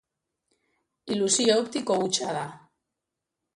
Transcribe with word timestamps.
Ilusio 1.17 1.59
optiko 1.65 1.99
hutsa 2.07 2.33
da. 2.41 2.49